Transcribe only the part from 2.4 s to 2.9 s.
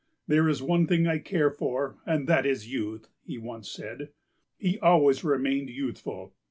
is